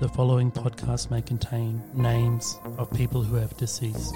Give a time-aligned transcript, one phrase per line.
[0.00, 4.14] The following podcast may contain names of people who have deceased.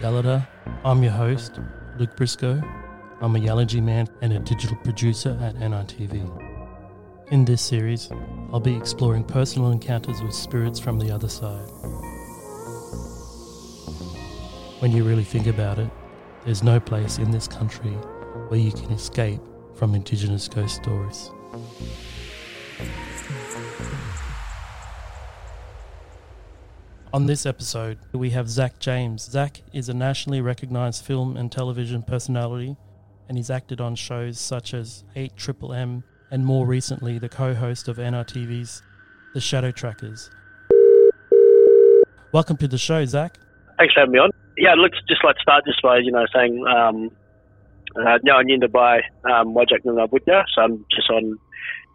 [0.00, 0.48] Yalada,
[0.86, 1.60] I'm your host,
[1.98, 2.62] Luke Briscoe.
[3.20, 7.28] I'm a Yalanji man and a digital producer at NITV.
[7.30, 8.10] In this series,
[8.54, 11.68] I'll be exploring personal encounters with spirits from the other side.
[14.80, 15.90] When you really think about it,
[16.46, 17.92] there's no place in this country
[18.48, 19.42] where you can escape
[19.74, 21.32] from Indigenous ghost stories.
[27.10, 29.22] On this episode, we have Zach James.
[29.22, 32.76] Zach is a nationally recognized film and television personality,
[33.28, 37.88] and he's acted on shows such as 8 Triple M and more recently the co-host
[37.88, 38.82] of NITV's
[39.32, 40.30] The Shadow Trackers.
[42.32, 43.38] Welcome to the show, Zach.
[43.78, 44.30] Thanks for having me on.
[44.58, 47.10] Yeah, let's just like start this by you know saying um,
[47.98, 51.38] uh, now I'm in by um, Wajak Noongar so I'm just on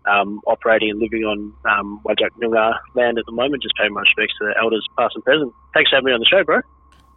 [0.06, 4.02] um, operating and living on um, Wajak Noongar land at the moment, just paying my
[4.02, 5.54] respects to the elders past and present.
[5.74, 6.62] Thanks for having me on the show, bro.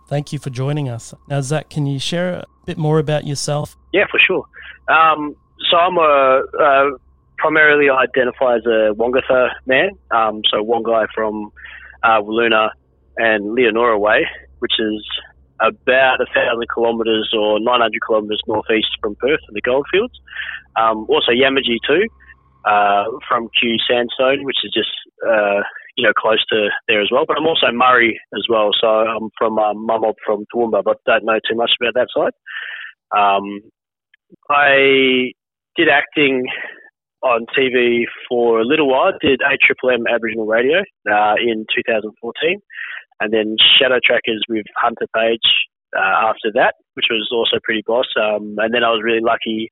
[0.08, 1.12] Thank you for joining us.
[1.28, 3.76] Now, Zach, can you share a bit more about yourself?
[3.92, 4.46] Yeah, for sure.
[4.88, 5.34] Um,
[5.68, 6.98] so I'm a, uh,
[7.38, 11.50] primarily identify as a Wongatha man, um, so Wongai from
[12.02, 12.70] uh, Wiluna
[13.16, 14.26] and Leonora Way,
[14.60, 15.04] which is
[15.60, 20.14] about a thousand kilometres or 900 kilometres northeast from Perth in the goldfields.
[20.76, 22.06] Um, also Yamaji too,
[22.64, 24.90] uh, from Cue Sandstone, which is just
[25.26, 25.60] uh,
[25.96, 27.24] you know close to there as well.
[27.26, 29.86] But I'm also Murri as well, so I'm from um,
[30.24, 32.34] from Toowoomba, but don't know too much about that side.
[33.16, 33.60] Um,
[34.50, 35.32] I
[35.76, 36.44] did acting
[37.22, 39.12] on TV for a little while.
[39.20, 42.60] Did 8 Triple M Aboriginal Radio uh, in 2014
[43.20, 45.46] and then Shadow Trackers with Hunter Page
[45.96, 48.06] uh, after that, which was also pretty boss.
[48.16, 49.70] Um, and then I was really lucky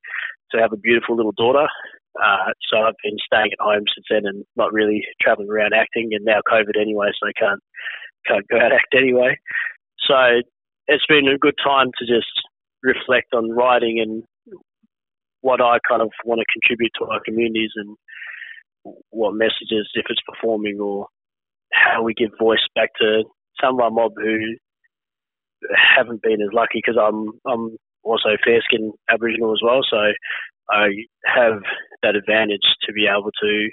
[0.53, 1.67] to have a beautiful little daughter.
[2.15, 6.11] Uh, so I've been staying at home since then and not really traveling around acting.
[6.13, 7.61] And now COVID anyway, so I can't
[8.27, 9.37] can't go out act anyway.
[10.07, 10.41] So
[10.87, 12.33] it's been a good time to just
[12.83, 14.23] reflect on writing and
[15.41, 17.97] what I kind of want to contribute to our communities and
[19.11, 21.07] what messages, if it's performing or
[21.75, 23.25] how we give voice back to
[23.61, 24.39] some of our mob who
[25.75, 29.97] haven't been as lucky because I'm I'm also fair skinned Aboriginal as well, so
[30.71, 30.89] I
[31.27, 31.61] have
[32.03, 33.71] that advantage to be able to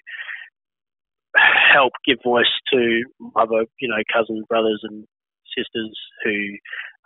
[1.74, 3.04] help give voice to
[3.36, 5.06] other, you know, cousins, brothers, and
[5.56, 5.92] sisters
[6.24, 6.34] who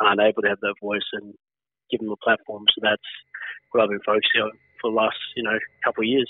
[0.01, 1.33] aren't able to have that voice and
[1.91, 2.63] give them a platform.
[2.73, 3.09] So that's
[3.71, 4.51] what I've been focusing on
[4.81, 6.29] for the last, you know, couple of years.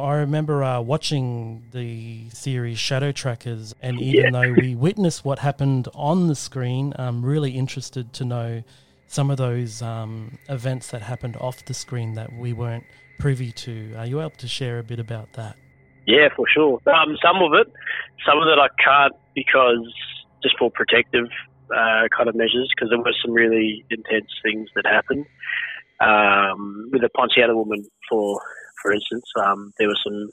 [0.00, 4.42] I remember uh, watching the series Shadow Trackers, and even yeah.
[4.42, 8.62] though we witnessed what happened on the screen, I'm really interested to know
[9.06, 12.84] some of those um, events that happened off the screen that we weren't
[13.18, 13.94] privy to.
[13.94, 15.56] Are you able to share a bit about that?
[16.06, 16.80] Yeah, for sure.
[16.86, 17.72] Um, some of it,
[18.26, 19.92] some of it I can't because
[20.42, 21.26] just for protective
[21.74, 25.26] uh, kind of measures, because there were some really intense things that happened.
[26.00, 28.40] Um, with the Poinciana woman, for
[28.82, 30.30] for instance, um, there were some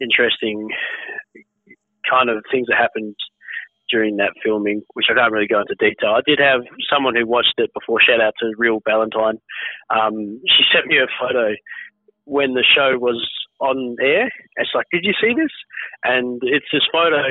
[0.00, 0.68] interesting
[2.08, 3.14] kind of things that happened
[3.90, 6.16] during that filming, which I can't really go into detail.
[6.16, 8.00] I did have someone who watched it before.
[8.00, 9.38] Shout out to Real Valentine.
[9.90, 11.54] Um, she sent me a photo
[12.24, 13.20] when the show was
[13.60, 14.30] on air.
[14.56, 15.52] It's like, did you see this?
[16.04, 17.22] And it's this photo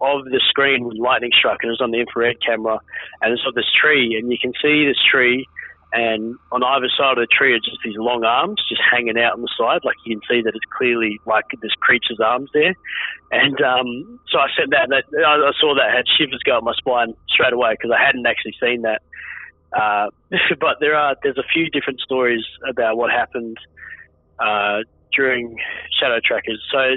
[0.00, 2.78] of the screen with lightning struck, and it was on the infrared camera,
[3.20, 5.44] and it's of this tree, and you can see this tree
[5.92, 9.34] and on either side of the tree are just these long arms just hanging out
[9.34, 9.80] on the side.
[9.84, 12.74] Like you can see that it's clearly like this creature's arms there.
[13.32, 16.74] And um, so I said that, that I saw that, had shivers go up my
[16.74, 19.02] spine straight away because I hadn't actually seen that.
[19.72, 20.10] Uh,
[20.60, 23.56] but there are there's a few different stories about what happened
[24.38, 25.56] uh, during
[25.98, 26.62] Shadow Trackers.
[26.70, 26.96] So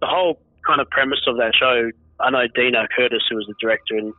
[0.00, 1.90] the whole kind of premise of that show,
[2.20, 4.12] I know Dena Curtis, who was the director, and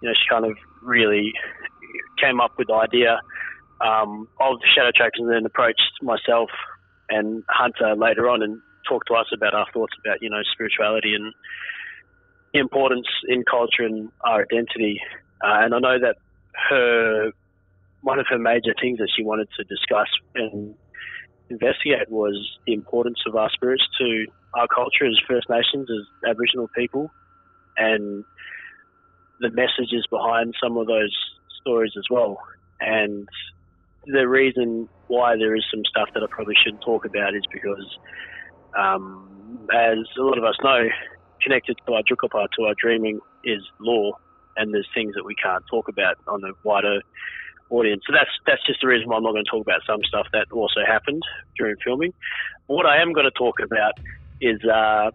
[0.00, 1.32] you know she kind of really
[2.18, 3.20] came up with the idea
[3.84, 6.50] um, of the Shadow Trackers and then approached myself
[7.08, 11.14] and Hunter later on and talked to us about our thoughts about, you know, spirituality
[11.14, 11.32] and
[12.54, 15.00] importance in culture and our identity.
[15.42, 16.16] Uh, and I know that
[16.70, 17.32] her,
[18.02, 20.74] one of her major things that she wanted to discuss and
[21.50, 22.34] investigate was
[22.66, 27.10] the importance of our spirits to our culture as First Nations, as Aboriginal people,
[27.76, 28.24] and
[29.40, 31.14] the messages behind some of those
[31.60, 32.38] stories as well.
[32.80, 33.28] And
[34.06, 37.98] the reason why there is some stuff that I probably shouldn't talk about is because,
[38.76, 40.88] um, as a lot of us know,
[41.42, 44.12] connected to our Tjukurpa, to our dreaming, is law,
[44.56, 47.00] and there's things that we can't talk about on the wider
[47.70, 48.02] audience.
[48.06, 50.26] So that's that's just the reason why I'm not going to talk about some stuff
[50.32, 51.22] that also happened
[51.56, 52.12] during filming.
[52.66, 53.94] What I am going to talk about
[54.40, 55.10] is uh,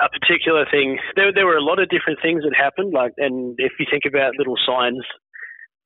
[0.00, 0.98] a particular thing.
[1.16, 4.04] There, there were a lot of different things that happened, like, and if you think
[4.06, 5.04] about little signs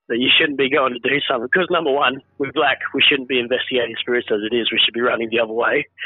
[0.08, 3.28] that you shouldn't be going to do something, because number one, we're black, we shouldn't
[3.28, 4.70] be investigating spirits as it is.
[4.70, 5.86] We should be running the other way.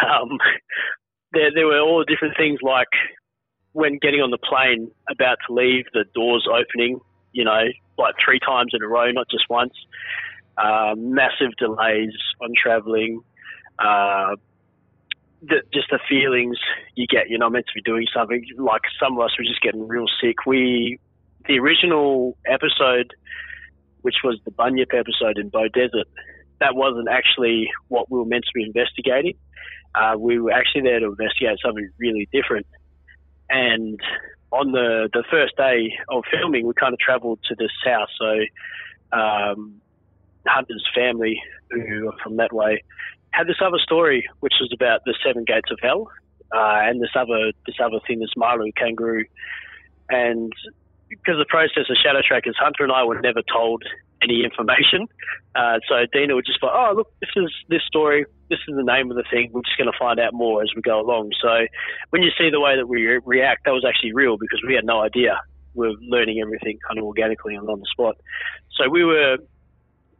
[0.00, 0.38] Um,
[1.32, 2.88] there, there were all different things like
[3.72, 7.00] when getting on the plane, about to leave, the doors opening,
[7.32, 7.64] you know,
[7.98, 9.74] like three times in a row, not just once.
[10.58, 12.12] Uh, massive delays
[12.42, 13.20] on traveling.
[13.78, 14.36] Uh,
[15.42, 16.58] the, just the feelings
[16.96, 17.28] you get.
[17.28, 18.44] You're not meant to be doing something.
[18.58, 20.46] Like some of us were just getting real sick.
[20.46, 20.98] We,
[21.46, 23.14] the original episode,
[24.02, 26.06] which was the Bunyip episode in Bow Desert,
[26.60, 29.34] that wasn't actually what we were meant to be investigating.
[29.94, 32.66] Uh, we were actually there to investigate something really different.
[33.48, 33.98] And
[34.52, 38.08] on the, the first day of filming, we kind of travelled to this house.
[38.18, 39.80] So um,
[40.46, 42.82] Hunter's family, who are from that way,
[43.30, 46.10] had this other story, which was about the seven gates of hell,
[46.54, 49.24] uh, and this other this other thing, this Maru kangaroo.
[50.08, 50.52] And
[51.10, 53.82] because the process of shadow trackers, Hunter and I were never told
[54.22, 55.08] any information.
[55.54, 58.24] Uh, so Dena would just go, "Oh, look, this is this story.
[58.48, 59.50] This is the name of the thing.
[59.52, 61.66] We're just going to find out more as we go along." So
[62.10, 64.74] when you see the way that we re- react, that was actually real because we
[64.74, 65.40] had no idea.
[65.74, 68.16] We are learning everything kind of organically and on the spot.
[68.76, 69.38] So we were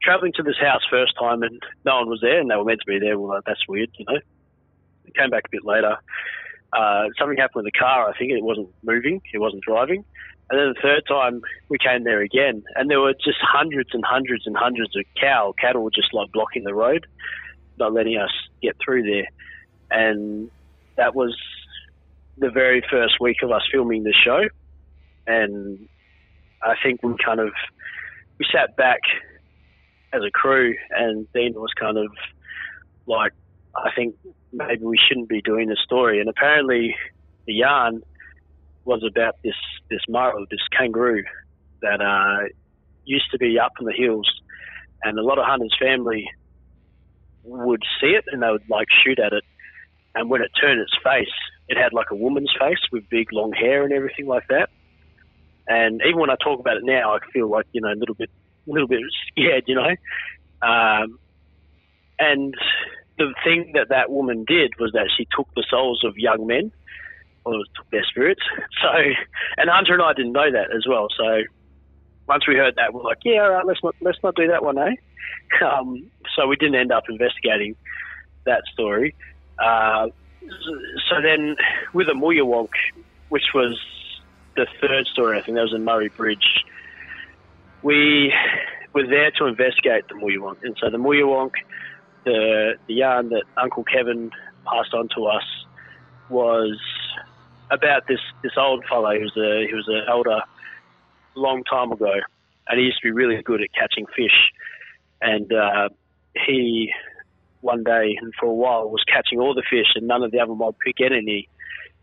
[0.02, 2.80] traveling to this house first time and no one was there and they were meant
[2.80, 3.18] to be there.
[3.18, 4.18] Well, like, that's weird, you know.
[5.04, 5.96] We came back a bit later.
[6.72, 8.08] Uh, something happened with the car.
[8.08, 9.20] I think it wasn't moving.
[9.32, 10.04] It wasn't driving.
[10.50, 14.04] And then the third time we came there again, and there were just hundreds and
[14.04, 17.06] hundreds and hundreds of cow cattle just like blocking the road,
[17.78, 19.28] not letting us get through there.
[19.92, 20.50] And
[20.96, 21.36] that was
[22.36, 24.40] the very first week of us filming the show.
[25.26, 25.88] And
[26.62, 27.52] I think we kind of
[28.38, 29.00] we sat back
[30.12, 32.10] as a crew, and Dean was kind of
[33.06, 33.32] like,
[33.76, 34.16] I think
[34.52, 36.18] maybe we shouldn't be doing this story.
[36.18, 36.96] And apparently,
[37.46, 38.02] the yarn
[38.84, 39.54] was about this
[39.90, 41.24] this maro, this kangaroo
[41.82, 42.48] that uh,
[43.04, 44.30] used to be up in the hills,
[45.02, 46.28] and a lot of hunters' family
[47.42, 49.44] would see it and they would like shoot at it.
[50.14, 51.32] And when it turned its face,
[51.68, 54.68] it had like a woman's face with big long hair and everything like that.
[55.68, 58.14] And even when I talk about it now, I feel like you know a little
[58.14, 58.30] bit
[58.68, 59.00] a little bit
[59.30, 59.94] scared, you know.
[60.62, 61.18] Um,
[62.18, 62.54] and
[63.18, 66.72] the thing that that woman did was that she took the souls of young men,
[67.44, 68.42] or took their spirits.
[68.82, 68.88] So,
[69.56, 71.08] and Hunter and I didn't know that as well.
[71.16, 71.42] So,
[72.26, 74.64] once we heard that, we're like, yeah, all right, let's not let's not do that
[74.64, 74.96] one, eh?
[75.64, 77.74] Um, so we didn't end up investigating
[78.46, 79.16] that story.
[79.58, 80.06] Uh,
[81.08, 81.56] so then,
[81.92, 82.70] with a Mulyawonk,
[83.30, 83.78] which was
[84.54, 86.64] the third story, I think that was in Murray Bridge
[87.82, 88.32] we
[88.92, 90.62] were there to investigate the Mulyawonk.
[90.62, 91.52] And so the Mulyawonk,
[92.24, 94.30] the, the yarn that Uncle Kevin
[94.64, 95.44] passed on to us
[96.28, 96.78] was
[97.70, 99.10] about this, this old fellow.
[99.12, 100.40] He was a, he was an elder
[101.34, 102.12] long time ago,
[102.68, 104.50] and he used to be really good at catching fish.
[105.20, 105.88] And uh,
[106.46, 106.92] he,
[107.60, 110.40] one day and for a while, was catching all the fish, and none of the
[110.40, 111.48] other mob could get any.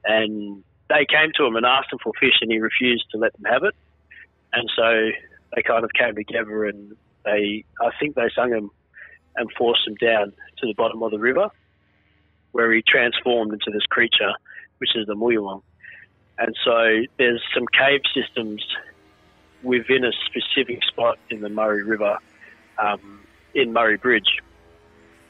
[0.05, 3.33] And they came to him and asked him for fish, and he refused to let
[3.33, 3.75] them have it.
[4.53, 5.09] And so
[5.55, 8.69] they kind of came together and they, I think they sung him
[9.35, 11.49] and forced him down to the bottom of the river,
[12.53, 14.33] where he transformed into this creature,
[14.79, 15.63] which is the Mulyawonk.
[16.37, 18.63] And so there's some cave systems
[19.63, 22.17] within a specific spot in the Murray River,
[22.77, 23.21] um,
[23.53, 24.39] in Murray Bridge,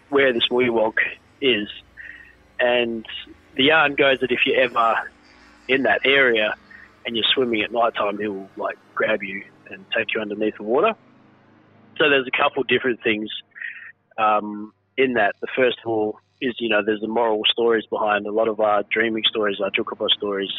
[0.10, 0.98] where this Mulyawonk
[1.42, 1.70] is.
[2.60, 3.06] And
[3.56, 4.96] the yarn goes that if you're ever
[5.68, 6.56] in that area
[7.06, 10.64] and you're swimming at night time, he'll like grab you and take you underneath the
[10.64, 10.94] water.
[11.98, 13.30] So there's a couple different things
[14.18, 15.36] um, in that.
[15.42, 18.60] The first of all is, you know, there's the moral stories behind a lot of
[18.60, 20.52] our dreaming stories, our Tjukurpa stories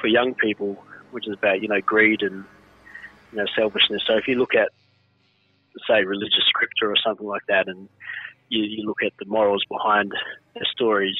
[0.00, 2.44] for young people, which is about, you know, greed and,
[3.30, 4.02] you know, selfishness.
[4.06, 4.70] So if you look at,
[5.86, 7.88] say, religious scripture or something like that, and
[8.48, 10.12] you, you look at the morals behind
[10.54, 11.18] the stories,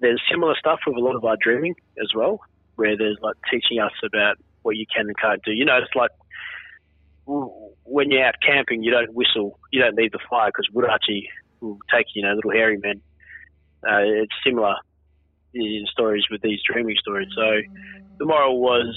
[0.00, 2.40] there's similar stuff with a lot of our dreaming as well,
[2.76, 5.52] where there's like teaching us about what you can and can't do.
[5.52, 6.10] You know, it's like
[7.84, 11.28] when you're out camping, you don't whistle, you don't need the fire because Wurachi
[11.60, 13.00] will take you know little hairy men.
[13.82, 14.74] Uh, it's similar
[15.54, 17.28] in stories with these dreaming stories.
[17.34, 17.62] So
[18.18, 18.96] the moral was,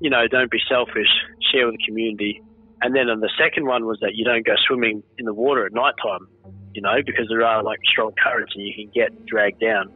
[0.00, 1.08] you know, don't be selfish,
[1.52, 2.42] share with the community.
[2.82, 5.64] And then on the second one was that you don't go swimming in the water
[5.64, 6.28] at night time,
[6.74, 9.90] you know, because there are like strong currents and you can get dragged down.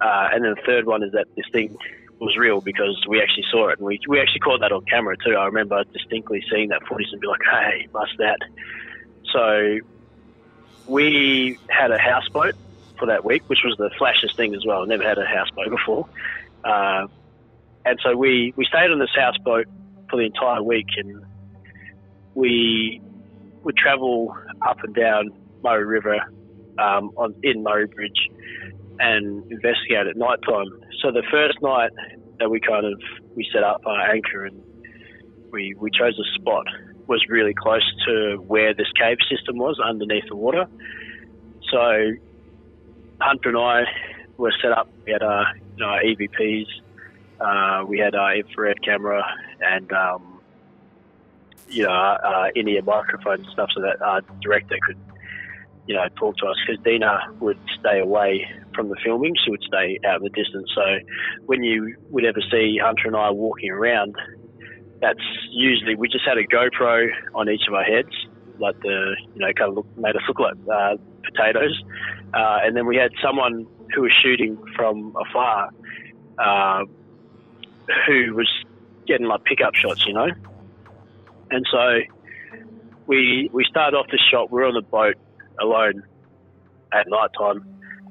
[0.00, 1.76] Uh, and then the third one is that this thing
[2.20, 5.16] was real because we actually saw it and we, we actually caught that on camera
[5.24, 5.34] too.
[5.34, 8.38] I remember distinctly seeing that footage and be like, hey, bust that.
[9.32, 9.78] So
[10.86, 12.54] we had a houseboat
[12.98, 14.82] for that week, which was the flashiest thing as well.
[14.82, 16.08] I never had a houseboat before.
[16.64, 17.06] Uh,
[17.84, 19.66] and so we, we stayed on this houseboat
[20.08, 21.24] for the entire week and
[22.34, 23.00] we
[23.64, 24.34] would travel
[24.66, 25.30] up and down
[25.62, 26.20] Murray River
[26.78, 28.28] um, on, in Murray Bridge
[28.98, 30.66] and investigate at night time.
[31.00, 31.90] So the first night
[32.38, 33.00] that we kind of
[33.34, 34.62] we set up our anchor and
[35.50, 36.66] we, we chose a spot
[37.06, 40.66] was really close to where this cave system was underneath the water.
[41.70, 42.12] So
[43.20, 43.82] Hunter and I
[44.36, 44.88] were set up.
[45.06, 46.66] We had our, you know, EVPs,
[47.40, 49.22] uh, we had our infrared camera,
[49.60, 50.40] and um,
[51.68, 54.98] you know, our, in-ear microphone and stuff, so that our director could,
[55.86, 56.56] you know, talk to us.
[56.66, 60.70] Because Dena would stay away from the filming; she would stay out in the distance.
[60.74, 60.82] So
[61.46, 64.14] when you would ever see Hunter and I walking around,
[65.02, 68.14] that's usually we just had a GoPro on each of our heads,
[68.58, 71.82] like the you know kind of look, made us look like uh, potatoes,
[72.32, 75.70] uh, and then we had someone who was shooting from afar,
[76.38, 76.84] uh,
[78.06, 78.48] who was
[79.06, 80.28] getting like pickup shots, you know,
[81.50, 81.98] and so
[83.06, 84.52] we we started off the shot.
[84.52, 85.16] We are on the boat
[85.60, 86.04] alone
[86.92, 87.66] at night time,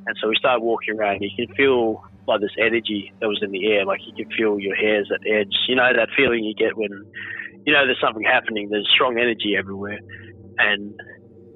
[0.07, 1.21] and so we started walking around.
[1.21, 3.85] You can feel like this energy that was in the air.
[3.85, 5.53] Like you could feel your hairs at edge.
[5.67, 6.91] You know that feeling you get when
[7.65, 8.69] you know there's something happening.
[8.69, 10.00] There's strong energy everywhere,
[10.57, 10.93] and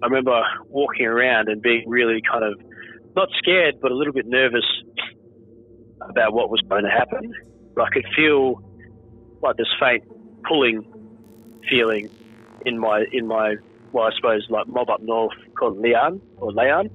[0.04, 2.60] I remember walking around and being really kind of
[3.16, 4.66] not scared, but a little bit nervous
[6.02, 7.34] about what was going to happen.
[7.76, 8.62] But I could feel
[9.42, 10.04] like this faint
[10.48, 10.84] pulling
[11.70, 12.10] feeling
[12.66, 13.56] in my in my
[13.92, 16.90] well, I suppose like mob up north called Leon or Leon.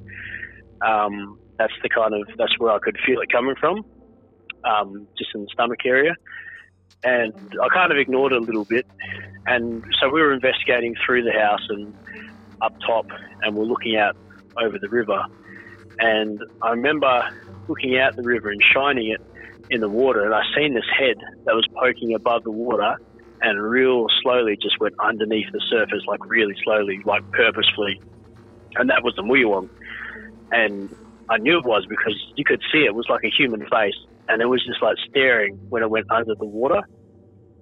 [0.87, 3.85] Um, that's the kind of that's where I could feel it coming from,
[4.65, 6.15] um, just in the stomach area.
[7.05, 8.87] And I kind of ignored it a little bit,
[9.47, 11.95] and so we were investigating through the house and
[12.63, 13.07] up top,
[13.43, 14.17] and we're looking out
[14.57, 15.23] over the river.
[15.99, 17.29] And I remember
[17.69, 19.21] looking out the river and shining it
[19.69, 22.97] in the water, and I seen this head that was poking above the water,
[23.43, 28.01] and real slowly just went underneath the surface, like really slowly, like purposefully.
[28.77, 29.69] And that was the Mulyawonk.
[30.53, 30.95] And
[31.31, 33.95] I knew it was because you could see it was like a human face,
[34.29, 36.83] and it was just like staring when it went under the water.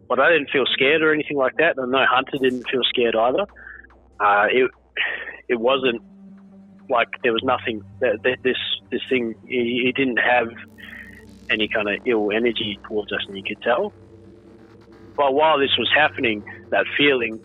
[0.09, 3.15] But I didn't feel scared or anything like that, and no Hunter didn't feel scared
[3.15, 3.45] either.
[4.19, 4.71] Uh, it
[5.49, 6.03] it wasn't
[6.89, 8.57] like there was nothing that, that this
[8.91, 9.35] this thing.
[9.47, 10.49] He didn't have
[11.51, 13.93] any kind of ill energy towards us, and you could tell.
[15.15, 17.39] But while this was happening, that feeling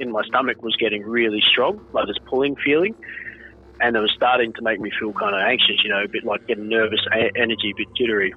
[0.00, 2.94] in my stomach was getting really strong, like this pulling feeling
[3.80, 6.24] and it was starting to make me feel kind of anxious, you know, a bit
[6.24, 8.32] like getting nervous, a- energy, a bit jittery.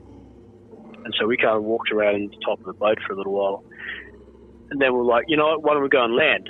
[1.04, 3.34] And so we kind of walked around the top of the boat for a little
[3.34, 3.64] while.
[4.72, 6.50] And then we're like, you know what, why don't we go and land?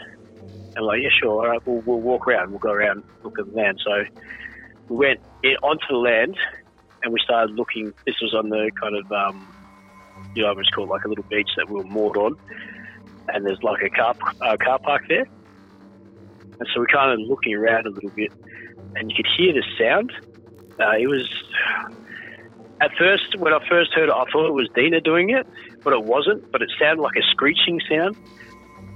[0.75, 3.39] And like, yeah, sure, all right, we'll, we'll walk around, we'll go around, and look
[3.39, 3.79] at the land.
[3.83, 4.03] So
[4.89, 5.19] we went
[5.63, 6.37] onto the land
[7.01, 7.91] and we started looking.
[8.05, 9.47] This was on the kind of, um,
[10.35, 12.35] you know, it was called like a little beach that we were moored on.
[13.29, 15.25] And there's like a car, uh, car park there.
[16.59, 18.31] And so we're kind of looking around a little bit
[18.95, 20.11] and you could hear the sound.
[20.79, 21.29] Uh, it was
[22.81, 25.47] at first when I first heard it, I thought it was Dena doing it,
[25.83, 26.51] but it wasn't.
[26.51, 28.17] But it sounded like a screeching sound,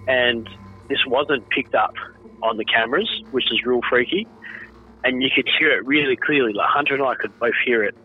[0.08, 0.50] and
[0.89, 1.94] this wasn't picked up
[2.44, 4.27] on the cameras, which is real freaky.
[5.04, 6.54] And you could hear it really clearly.
[6.54, 7.96] Like Hunter and I could both hear it,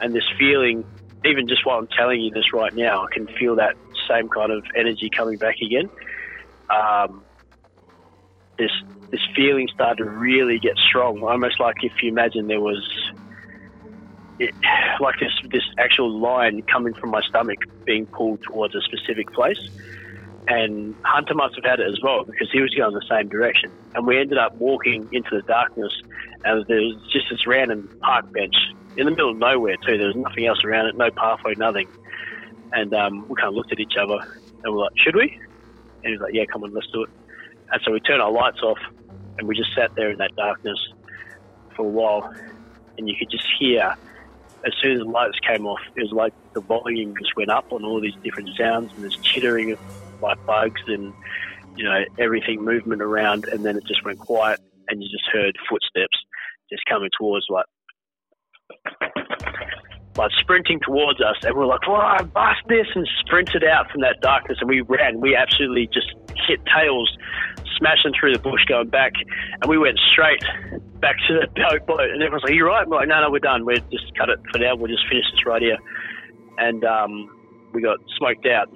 [0.00, 0.84] and this feeling,
[1.24, 3.76] even just while I'm telling you this right now, I can feel that
[4.08, 5.88] same kind of energy coming back again.
[6.68, 7.22] Um,
[8.58, 8.70] this
[9.10, 12.82] this feeling started to really get strong, almost like if you imagine there was
[14.38, 14.54] it,
[15.00, 19.60] like this this actual line coming from my stomach being pulled towards a specific place.
[20.48, 23.70] And Hunter must have had it as well because he was going the same direction.
[23.94, 25.92] And we ended up walking into the darkness,
[26.44, 28.54] and there was just this random park bench
[28.96, 29.98] in the middle of nowhere too.
[29.98, 31.88] There was nothing else around it, no pathway, nothing.
[32.72, 34.18] And um, we kind of looked at each other
[34.64, 35.38] and we're like, "Should we?"
[36.02, 37.10] And he was like, "Yeah, come on, let's do it."
[37.72, 38.78] And so we turned our lights off
[39.38, 40.78] and we just sat there in that darkness
[41.76, 42.34] for a while.
[42.98, 43.94] And you could just hear,
[44.66, 47.72] as soon as the lights came off, it was like the volume just went up
[47.72, 49.78] on all these different sounds and there's chittering of
[50.20, 51.14] like bugs and,
[51.76, 53.46] you know, everything movement around.
[53.46, 56.18] And then it just went quiet and you just heard footsteps
[56.70, 57.66] just coming towards like
[60.16, 64.20] like sprinting towards us, and we're like, "Wow, bust this!" and sprinted out from that
[64.20, 65.20] darkness, and we ran.
[65.20, 66.12] We absolutely just
[66.46, 67.16] hit tails
[67.80, 70.44] smashing through the bush going back, and we went straight
[71.00, 72.10] back to the boat.
[72.10, 73.64] And everyone's like, "You right?" Like, "No, no, we're done.
[73.64, 74.76] We're just cut it for now.
[74.76, 75.78] We'll just finish this right here."
[76.58, 77.28] And um,
[77.72, 78.68] we got smoked out,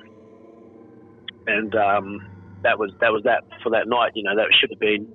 [1.47, 2.27] and um,
[2.63, 4.13] that was that was that for that night.
[4.17, 5.07] You know, that should have been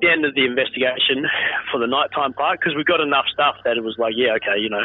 [0.00, 1.24] the end of the investigation
[1.70, 4.58] for the nighttime part because we got enough stuff that it was like, yeah, okay,
[4.58, 4.82] you know,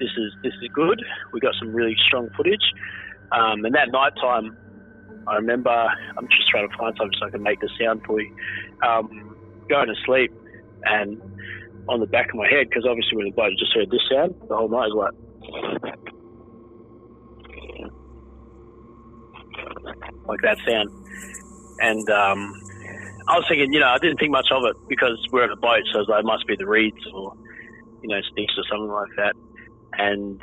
[0.00, 1.00] this is this is good.
[1.32, 2.64] We got some really strong footage,
[3.32, 4.56] um, and that nighttime,
[5.28, 5.70] I remember.
[5.70, 8.34] I'm just trying to find something so I can make the sound for you.
[8.82, 9.36] Um,
[9.68, 10.32] going to sleep,
[10.84, 11.20] and
[11.88, 14.34] on the back of my head, because obviously when the boat just heard this sound
[14.48, 15.14] the whole night, was like.
[20.26, 20.90] Like that sound,
[21.80, 22.52] and um,
[23.28, 25.56] I was thinking, you know, I didn't think much of it because we're in a
[25.56, 27.34] boat, so like, it must be the reeds or,
[28.02, 29.34] you know, sticks or something like that.
[29.94, 30.40] And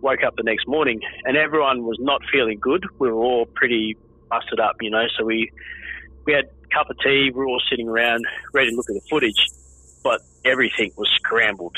[0.00, 2.84] woke up the next morning, and everyone was not feeling good.
[2.98, 3.96] We were all pretty
[4.28, 5.06] busted up, you know.
[5.18, 5.50] So we
[6.24, 7.30] we had a cup of tea.
[7.32, 9.46] We were all sitting around, ready to look at the footage,
[10.02, 11.76] but everything was scrambled,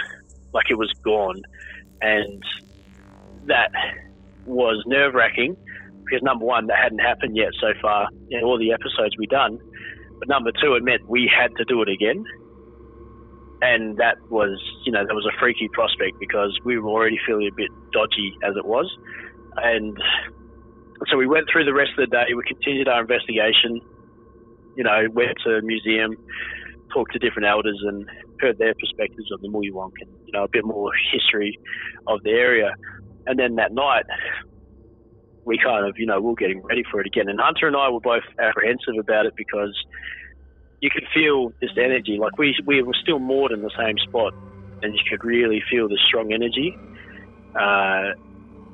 [0.52, 1.42] like it was gone,
[2.00, 2.42] and
[3.46, 3.70] that
[4.46, 5.56] was nerve wracking
[6.08, 9.58] because number one, that hadn't happened yet so far in all the episodes we've done.
[10.18, 12.24] But number two, it meant we had to do it again.
[13.60, 17.48] And that was, you know, that was a freaky prospect because we were already feeling
[17.48, 18.86] a bit dodgy as it was.
[19.56, 19.98] And
[21.10, 22.34] so we went through the rest of the day.
[22.34, 23.80] We continued our investigation.
[24.76, 26.16] You know, went to a museum,
[26.92, 28.06] talked to different elders, and
[28.40, 31.58] heard their perspectives on the Mulyawonk and you know a bit more history
[32.06, 32.74] of the area.
[33.26, 34.04] And then that night,
[35.44, 37.28] we kind of, you know, we are getting ready for it again.
[37.28, 39.74] And Hunter and I were both apprehensive about it because
[40.80, 42.18] you could feel this energy.
[42.20, 44.34] Like we we were still moored in the same spot,
[44.82, 46.76] and you could really feel the strong energy.
[47.54, 48.12] Uh,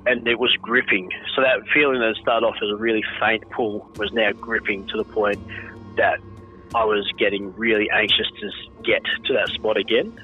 [0.07, 1.11] and it was gripping.
[1.35, 4.97] So that feeling that started off as a really faint pull was now gripping to
[4.97, 5.41] the point
[5.97, 6.21] that
[6.75, 8.51] I was getting really anxious to
[8.83, 10.19] get to that spot again.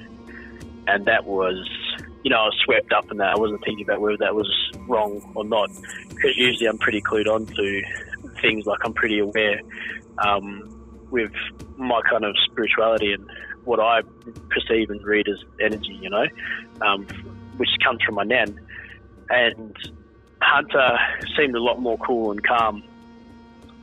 [0.87, 1.67] And that was
[2.23, 3.35] you know, I was swept up in that.
[3.35, 4.47] I wasn't thinking about whether that was
[4.87, 5.71] wrong or not.
[6.09, 7.81] Because usually I'm pretty clued on to
[8.41, 9.61] things, like I'm pretty aware
[10.19, 10.69] um,
[11.09, 11.31] with
[11.77, 13.27] my kind of spirituality and
[13.63, 14.01] what I
[14.49, 16.25] perceive and read as energy, you know,
[16.81, 17.07] um,
[17.57, 18.59] which comes from my nan.
[19.31, 19.75] And
[20.41, 20.97] Hunter
[21.37, 22.83] seemed a lot more cool and calm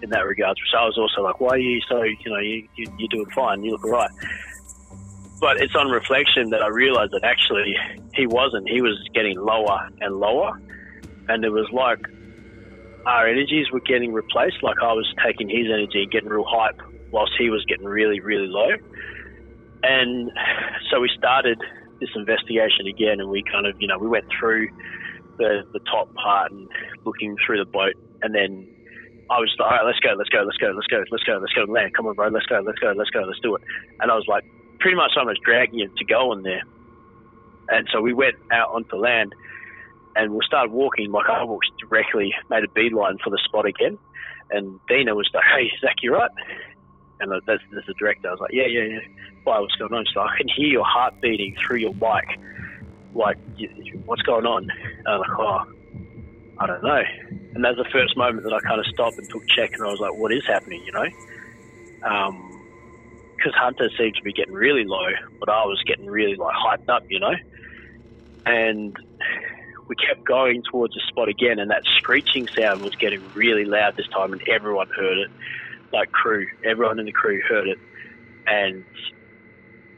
[0.03, 0.59] in that regard.
[0.71, 3.31] So I was also like, why are you so, you know, you, you, you're doing
[3.35, 4.11] fine, you look all right.
[5.41, 7.75] But it's on reflection that I realized that actually
[8.15, 8.69] he wasn't.
[8.69, 10.61] He was getting lower and lower.
[11.29, 12.01] And it was like
[13.07, 14.63] our energies were getting replaced.
[14.63, 16.81] Like I was taking his energy getting real hype
[17.11, 18.71] whilst he was getting really, really low.
[19.83, 20.31] And
[20.91, 21.59] so we started
[22.01, 24.69] this investigation again and we kind of, you know, we went through
[25.39, 26.69] the, the top part and
[27.05, 27.95] looking through the boat.
[28.23, 28.67] And then
[29.31, 31.39] I was like, all right, let's go, let's go, let's go, let's go, let's go,
[31.39, 31.95] let's go land.
[31.95, 33.63] Come on, bro, let's go, let's go, let's go, let's do it.
[34.01, 34.45] And I was like,
[34.81, 36.63] pretty much almost dragging him to go in there.
[37.69, 39.35] And so we went out onto land
[40.17, 41.13] and we started walking.
[41.13, 43.99] Like I walked directly, made a beeline for the spot again.
[44.51, 46.31] And Dena was like, hey, Zach, you right?
[47.21, 48.29] And that's, that's the director.
[48.29, 49.01] I was like, yeah, yeah, yeah.
[49.45, 50.05] Why, what's going on?
[50.17, 52.39] Like, I can hear your heart beating through your bike.
[53.15, 53.39] Like,
[54.05, 54.69] what's going on?
[54.71, 55.65] And I'm like, oh,
[56.59, 57.03] I don't know.
[57.55, 59.87] And that's the first moment that I kind of stopped and took check and I
[59.87, 61.07] was like, what is happening, you know?
[62.09, 62.49] Um,
[63.37, 65.07] because Hunter seemed to be getting really low,
[65.39, 67.35] but I was getting really like hyped up, you know.
[68.47, 68.97] And
[69.89, 73.97] we kept going towards the spot again, and that screeching sound was getting really loud
[73.97, 75.31] this time, and everyone heard it.
[75.93, 77.79] Like crew, everyone in the crew heard it,
[78.47, 78.85] and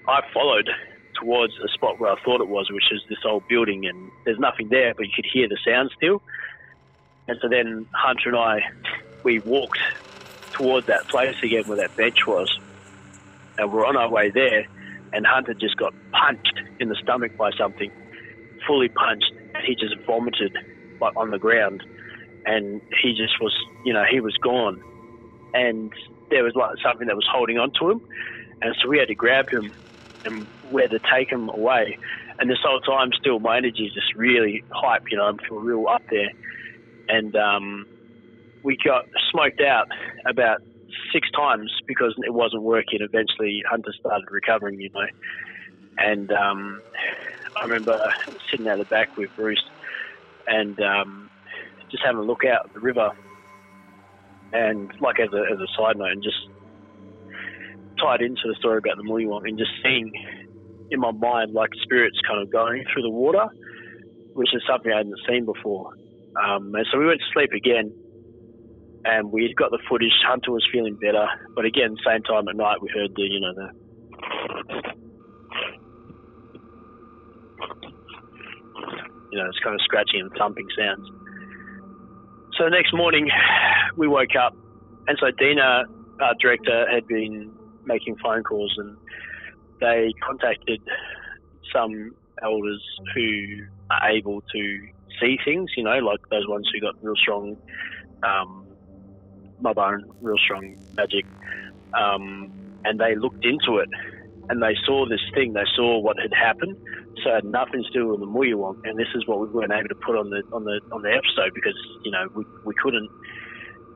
[0.07, 0.69] I followed
[1.21, 4.39] towards a spot where I thought it was, which is this old building, and there's
[4.39, 6.23] nothing there, but you could hear the sound still.
[7.29, 8.61] And so then Hunter and I,
[9.25, 9.79] we walked
[10.57, 12.51] towards that place again where that bench was
[13.59, 14.67] and we're on our way there,
[15.13, 17.91] and Hunter just got punched in the stomach by something,
[18.67, 20.53] fully punched, and he just vomited
[21.01, 21.83] like on the ground,
[22.47, 23.55] and he just was,
[23.85, 24.81] you know, he was gone,
[25.53, 25.93] and
[26.31, 28.01] there was like something that was holding on to him,
[28.63, 29.71] and so we had to grab him,
[30.25, 31.99] and had to take them away,
[32.39, 35.65] and this whole time still my energy is just really hype, you know, I'm feeling
[35.65, 36.31] real up there,
[37.09, 37.87] and um,
[38.63, 39.89] we got smoked out
[40.27, 40.59] about
[41.13, 43.01] six times because it wasn't working.
[43.01, 45.07] Eventually, Hunter started recovering, you know.
[45.99, 46.83] And um,
[47.57, 47.99] I remember
[48.51, 49.63] sitting out the back with Bruce
[50.47, 51.31] and um,
[51.91, 53.11] just having a look out at the river.
[54.53, 56.49] And like as a, as a side note, and just
[58.01, 60.13] tied into the story about the Mulyawonk and just seeing
[60.91, 63.47] in my mind like spirits kind of going through the water,
[64.35, 65.93] which is something I hadn't seen before.
[66.43, 67.93] Um, and so we went to sleep again
[69.05, 70.13] and we got the footage.
[70.27, 73.55] Hunter was feeling better, but again, same time at night, we heard the you know
[73.55, 73.69] the.
[79.33, 81.07] You know, it's kind of scratching and thumping sounds.
[82.59, 83.31] So the next morning,
[83.97, 84.57] we woke up,
[85.07, 85.85] and so Dena,
[86.21, 87.53] our director, had been
[87.85, 88.97] making phone calls, and
[89.81, 90.81] they contacted
[91.75, 92.13] some
[92.43, 92.83] elders
[93.15, 94.81] who are able to
[95.21, 95.71] see things.
[95.77, 97.57] You know, like those ones who got real strong
[98.23, 98.67] um,
[99.63, 101.25] real strong magic,
[101.99, 102.53] um,
[102.85, 103.89] and they looked into it
[104.51, 105.53] and they saw this thing.
[105.53, 106.77] They saw what had happened.
[107.23, 109.73] So it had nothing to do with the Mulyawonk, and this is what we weren't
[109.73, 112.75] able to put on the on the on the episode because you know we, we
[112.83, 113.09] couldn't.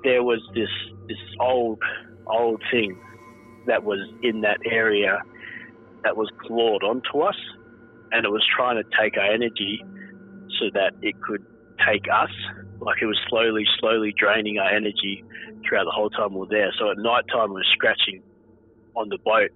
[0.05, 0.71] There was this
[1.09, 1.79] this old
[2.27, 2.97] old thing
[3.67, 5.19] that was in that area
[6.05, 7.37] that was clawed onto us,
[8.13, 9.83] and it was trying to take our energy
[10.61, 11.45] so that it could
[11.87, 12.31] take us.
[12.81, 15.25] Like it was slowly, slowly draining our energy
[15.67, 16.73] throughout the whole time we were there.
[16.79, 18.23] So at night time, we were scratching
[18.95, 19.51] on the boat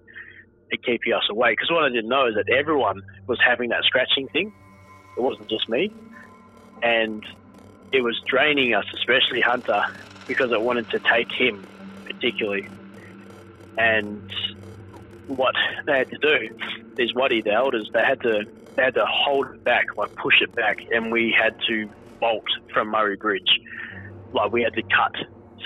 [0.71, 1.57] to keep us awake.
[1.57, 4.51] Because what I didn't know is that everyone was having that scratching thing.
[5.17, 5.93] It wasn't just me.
[6.81, 7.23] And
[7.91, 9.81] it was draining us, especially Hunter,
[10.27, 11.67] because it wanted to take him
[12.05, 12.67] particularly.
[13.77, 14.29] And
[15.29, 15.53] what
[15.87, 16.49] they had to do,
[16.97, 18.43] these Wadi, the elders, they had to
[18.77, 21.87] they had to hold it back, like push it back, and we had to
[22.21, 23.41] bolt from Murray Bridge.
[24.33, 25.11] Like we had to cut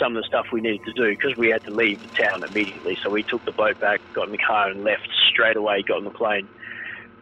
[0.01, 2.41] some of the stuff we needed to do because we had to leave the town
[2.47, 2.97] immediately.
[3.03, 5.83] So we took the boat back, got in the car, and left straight away.
[5.87, 6.49] Got on the plane,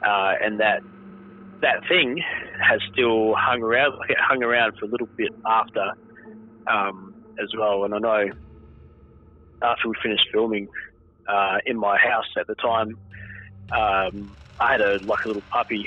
[0.06, 0.82] uh, and that
[1.62, 2.22] that thing
[2.62, 3.94] has still hung around.
[4.10, 5.92] It hung around for a little bit after
[6.72, 7.84] um, as well.
[7.86, 8.26] And I know
[9.64, 10.68] after we finished filming
[11.32, 12.89] uh, in my house at the time,
[13.76, 15.86] um, I had a like a little puppy,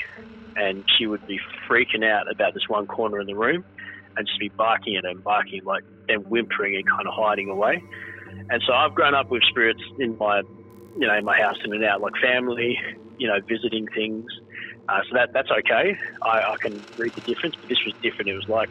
[0.57, 1.39] and she would be
[1.71, 3.63] freaking out about this one corner in the room
[4.17, 7.83] and just be barking at him, barking like and whimpering and kind of hiding away.
[8.51, 10.43] And so I've grown up with spirits in my,
[10.97, 12.79] you know, in my house in and out, like family,
[13.19, 14.25] you know, visiting things.
[14.89, 15.97] Uh, so that that's okay.
[16.25, 18.31] I, I can read the difference, but this was different.
[18.31, 18.69] It was like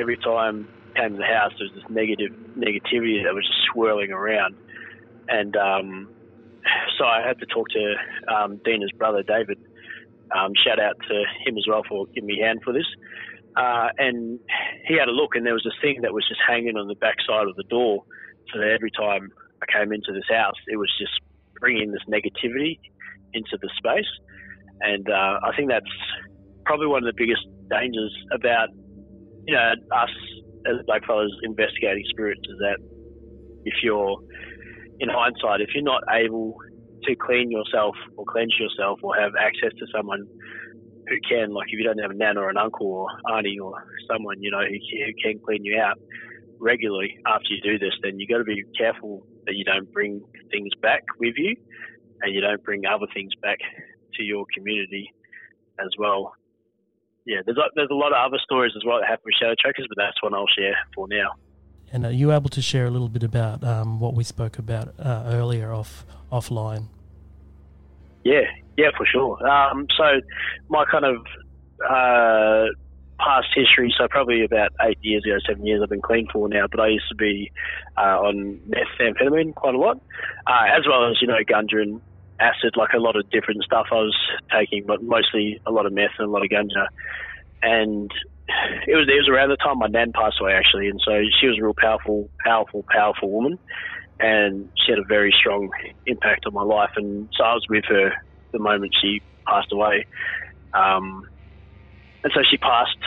[0.00, 3.60] every time I came to the house, there was this negative negativity that was just
[3.72, 4.56] swirling around,
[5.28, 6.08] and um,
[6.98, 7.94] so I had to talk to
[8.32, 9.58] um, Dena's brother David.
[10.34, 12.86] Um, shout out to him as well for giving me a hand for this.
[13.56, 14.38] Uh, and
[14.86, 16.94] he had a look, and there was this thing that was just hanging on the
[16.94, 18.04] back side of the door.
[18.52, 19.30] So that every time
[19.62, 21.12] I came into this house, it was just
[21.60, 22.78] bringing this negativity
[23.34, 24.08] into the space.
[24.80, 25.86] And uh, I think that's
[26.64, 28.68] probably one of the biggest dangers about,
[29.46, 30.10] you know, us
[30.66, 32.78] as black blackfellas investigating spirits is that
[33.64, 34.18] if you're,
[35.02, 36.56] in hindsight, if you're not able
[37.02, 40.24] to clean yourself or cleanse yourself or have access to someone
[41.08, 43.74] who can, like if you don't have a nan or an uncle or auntie or
[44.08, 45.98] someone, you know, who, who can clean you out
[46.60, 50.22] regularly after you do this, then you've got to be careful that you don't bring
[50.52, 51.56] things back with you
[52.22, 53.58] and you don't bring other things back
[54.14, 55.12] to your community
[55.80, 56.32] as well.
[57.26, 59.54] Yeah, there's a, there's a lot of other stories as well that happen with shadow
[59.58, 61.34] trackers, but that's one I'll share for now.
[61.92, 64.94] And are you able to share a little bit about um, what we spoke about
[64.98, 66.86] uh, earlier off offline?
[68.24, 68.42] Yeah,
[68.78, 69.46] yeah, for sure.
[69.46, 70.20] Um, so
[70.68, 71.26] my kind of
[71.86, 72.72] uh,
[73.18, 76.66] past history, so probably about eight years ago, seven years, I've been clean for now,
[76.70, 77.52] but I used to be
[77.98, 80.00] uh, on methamphetamine quite a lot,
[80.46, 82.00] uh, as well as, you know, ganja and
[82.40, 84.16] acid, like a lot of different stuff I was
[84.50, 86.86] taking, but mostly a lot of meth and a lot of ganja.
[87.62, 88.10] And
[88.86, 91.46] it was it was around the time my nan passed away actually, and so she
[91.46, 93.58] was a real powerful, powerful, powerful woman,
[94.20, 95.70] and she had a very strong
[96.06, 96.90] impact on my life.
[96.96, 98.12] And so I was with her
[98.52, 100.06] the moment she passed away.
[100.74, 101.26] Um,
[102.24, 102.98] and so she passed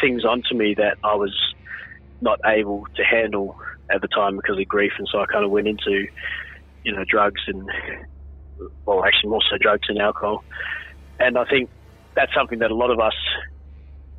[0.00, 1.34] things on to me that I was
[2.20, 3.56] not able to handle
[3.90, 4.92] at the time because of grief.
[4.98, 6.06] And so I kind of went into,
[6.84, 7.68] you know, drugs and,
[8.84, 10.42] well, actually more so drugs and alcohol.
[11.20, 11.70] And I think
[12.18, 13.14] that's something that a lot of us,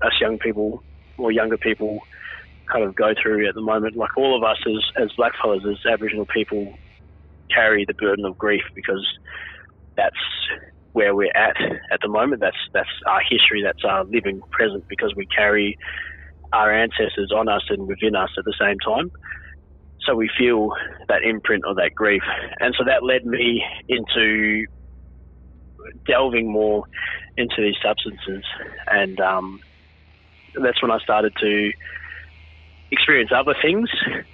[0.02, 0.82] us young people
[1.18, 2.00] or younger people,
[2.72, 3.98] kind of go through at the moment.
[3.98, 6.74] Like all of us as, as blackfellas, as Aboriginal people,
[7.54, 9.06] carry the burden of grief because
[9.98, 10.16] that's
[10.94, 11.58] where we're at
[11.92, 12.40] at the moment.
[12.40, 13.62] That's that's our history.
[13.62, 15.78] That's our living present because we carry
[16.54, 19.12] our ancestors on us and within us at the same time.
[20.08, 20.72] So we feel
[21.10, 22.24] that imprint of that grief,
[22.62, 24.66] and so that led me into
[26.06, 26.84] delving more
[27.38, 28.44] into these substances,
[28.88, 29.60] and um,
[30.62, 31.72] that's when I started to
[32.92, 33.90] experience other things.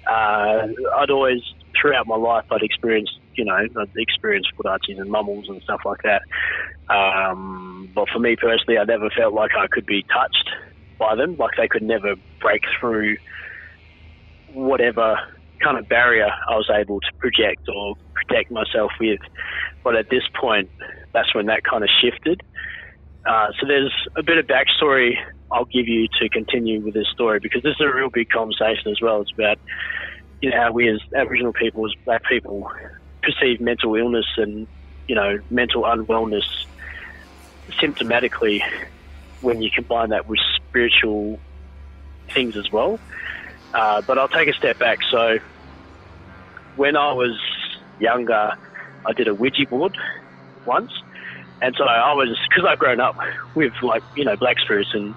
[0.08, 1.42] Uh, I'd always,
[1.80, 6.02] throughout my life, I'd experienced you know, I've experienced Purachis and mummals and stuff like
[6.04, 6.22] that.
[6.94, 10.50] Um, but for me personally, I never felt like I could be touched
[10.98, 11.36] by them.
[11.38, 13.18] Like they could never break through
[14.54, 15.18] whatever
[15.62, 17.96] kind of barrier I was able to project or
[18.28, 19.20] protect myself with.
[19.84, 20.70] But at this point,
[21.14, 22.42] that's when that kind of shifted.
[23.26, 25.16] Uh, so there's a bit of backstory
[25.52, 28.92] I'll give you to continue with this story because this is a real big conversation
[28.92, 29.22] as well.
[29.22, 29.60] It's about
[30.42, 32.70] you know how we as Aboriginal people, as Black people,
[33.24, 34.68] perceive mental illness and
[35.08, 36.44] you know mental unwellness
[37.80, 38.62] symptomatically
[39.42, 41.40] when you combine that with spiritual
[42.32, 43.00] things as well.
[43.74, 45.00] Uh, but I'll take a step back.
[45.10, 45.38] So
[46.76, 47.40] when I was
[48.00, 48.52] younger,
[49.06, 49.94] I did a Ouija board
[50.66, 50.92] once,
[51.62, 53.16] and so I was because I've grown up
[53.54, 55.16] with like you know black spirits and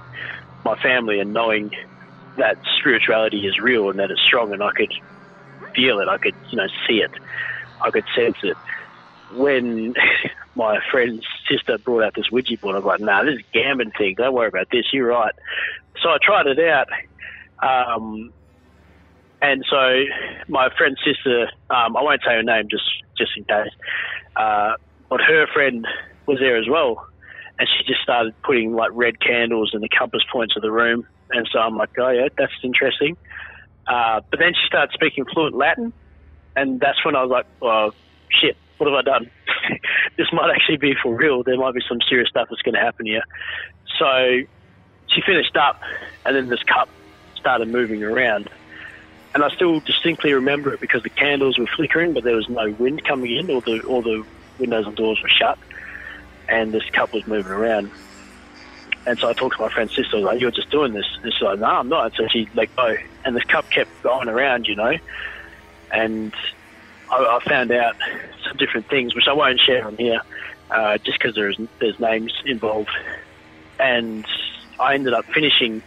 [0.65, 1.71] my family and knowing
[2.37, 4.93] that spirituality is real and that it's strong and I could
[5.75, 7.11] feel it, I could you know see it,
[7.81, 8.59] I could sense it.
[9.31, 9.95] When
[10.55, 13.59] my friend's sister brought out this Ouija board, I was like, "Nah, this is a
[13.59, 14.15] gambling thing.
[14.17, 14.87] Don't worry about this.
[14.93, 15.35] You're right."
[16.03, 16.87] So I tried it out.
[17.61, 18.31] Um,
[19.41, 20.05] and so
[20.49, 22.85] my friend's sister, um, I won't say her name just
[23.17, 23.73] just in case,
[24.37, 24.73] uh,
[25.09, 25.87] but her friend
[26.27, 27.07] was there as well,
[27.59, 31.07] and she just started putting like red candles in the compass points of the room,
[31.31, 33.17] and so I'm like, oh yeah, that's interesting.
[33.87, 35.93] Uh, but then she started speaking fluent Latin,
[36.57, 37.93] and that's when I was like, oh
[38.41, 39.31] shit, what have I done?
[40.19, 41.43] this might actually be for real.
[41.45, 43.23] There might be some serious stuff that's going to happen here.
[43.99, 44.41] So
[45.15, 45.81] she finished up,
[46.27, 46.89] and then this cup
[47.37, 48.51] started moving around
[49.35, 52.71] and I still distinctly remember it because the candles were flickering, but there was no
[52.73, 54.25] wind coming in, all the all the
[54.59, 55.59] windows and doors were shut,
[56.49, 57.91] and this cup was moving around.
[59.07, 60.17] And so I talked to my friend's sister.
[60.17, 62.49] I was like, "You're just doing this?" And she's like, "No, I'm not." So she
[62.55, 64.97] let go, and the cup kept going around, you know.
[65.91, 66.35] And
[67.11, 67.97] I, I found out
[68.47, 70.21] some different things, which I won't share on here,
[70.71, 72.91] uh, just because there's there's names involved.
[73.79, 74.27] And
[74.81, 75.83] I ended up finishing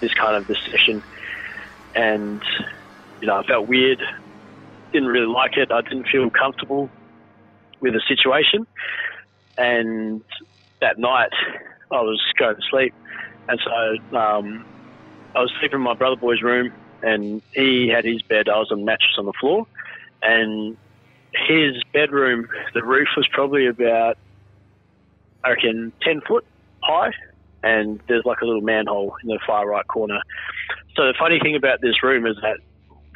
[0.00, 1.02] this kind of this session
[1.94, 2.42] and
[3.20, 4.00] you know I felt weird,
[4.92, 5.70] didn't really like it.
[5.72, 6.90] I didn't feel comfortable
[7.80, 8.66] with the situation,
[9.56, 10.22] and
[10.80, 11.32] that night
[11.90, 12.94] I was going to sleep,
[13.48, 14.64] and so um,
[15.34, 16.72] I was sleeping in my brother boy's room,
[17.02, 18.48] and he had his bed.
[18.48, 19.66] I was on a mattress on the floor,
[20.22, 20.76] and
[21.48, 24.16] his bedroom, the roof was probably about
[25.44, 26.44] I reckon ten foot
[26.82, 27.12] high,
[27.62, 30.20] and there's like a little manhole in the far right corner.
[30.96, 32.58] So the funny thing about this room is that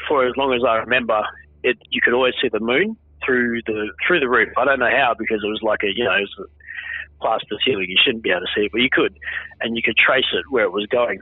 [0.08, 1.22] for as long as I remember,
[1.62, 4.50] it you could always see the moon through the through the roof.
[4.56, 7.56] I don't know how because it was like a you know it was a plaster
[7.64, 7.86] ceiling.
[7.88, 9.18] You shouldn't be able to see it, but you could,
[9.60, 11.20] and you could trace it where it was going.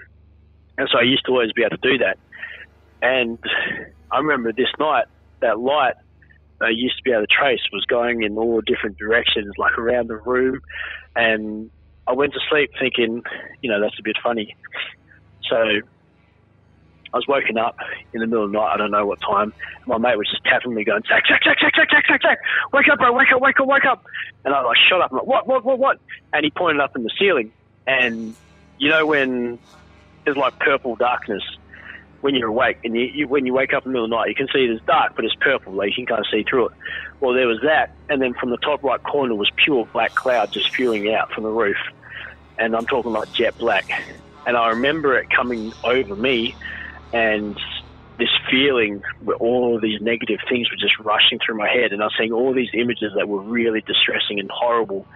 [0.79, 2.19] And so I used to always be able to do that.
[3.03, 3.39] And
[4.11, 5.05] I remember this night
[5.41, 5.95] that light
[6.61, 10.09] I used to be able to trace was going in all different directions, like around
[10.09, 10.61] the room.
[11.17, 11.71] And
[12.07, 13.23] I went to sleep thinking,
[13.61, 14.57] you know, that's a bit funny.
[15.49, 15.57] So
[17.15, 17.77] I was woken up
[18.13, 18.73] in the middle of the night.
[18.75, 19.53] I don't know what time.
[19.87, 22.39] My mate was just tapping me, going, "Zach, Zach, Zach, Zach, Zach, Zach, Zach, Zach,
[22.73, 24.05] wake up, bro, wake up, wake up, wake up!"
[24.45, 25.99] And I like, "Shut up!" I'm like, "What, what, what, what?"
[26.33, 27.53] And he pointed up in the ceiling,
[27.87, 28.35] and
[28.79, 29.59] you know when
[30.25, 31.43] there's like purple darkness
[32.23, 34.17] when you're awake, and you, you, when you wake up in the middle of the
[34.17, 36.27] night, you can see it as dark, but it's purple, like you can kind of
[36.33, 36.73] see through it.
[37.21, 40.53] Well, there was that, and then from the top right corner was pure black cloud
[40.53, 41.77] just spewing out from the roof,
[42.59, 43.85] and I'm talking like jet black.
[44.47, 46.57] And I remember it coming over me,
[47.13, 47.59] and
[48.19, 52.01] this feeling where all of these negative things were just rushing through my head, and
[52.03, 55.07] I was seeing all these images that were really distressing and horrible.